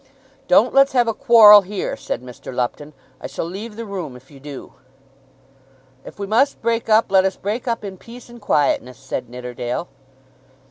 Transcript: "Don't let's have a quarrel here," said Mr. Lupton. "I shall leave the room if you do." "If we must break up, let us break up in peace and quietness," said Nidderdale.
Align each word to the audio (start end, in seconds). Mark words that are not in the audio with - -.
"Don't 0.47 0.73
let's 0.73 0.93
have 0.93 1.07
a 1.07 1.13
quarrel 1.13 1.61
here," 1.61 1.95
said 1.95 2.23
Mr. 2.23 2.51
Lupton. 2.51 2.93
"I 3.21 3.27
shall 3.27 3.45
leave 3.45 3.75
the 3.75 3.85
room 3.85 4.15
if 4.15 4.31
you 4.31 4.39
do." 4.39 4.73
"If 6.03 6.17
we 6.17 6.25
must 6.25 6.59
break 6.59 6.89
up, 6.89 7.11
let 7.11 7.23
us 7.23 7.35
break 7.37 7.67
up 7.67 7.83
in 7.83 7.97
peace 7.97 8.27
and 8.27 8.41
quietness," 8.41 8.97
said 8.97 9.29
Nidderdale. 9.29 9.89